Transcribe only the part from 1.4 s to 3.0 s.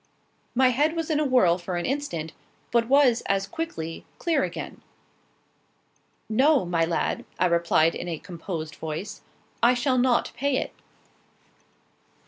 for an instant, but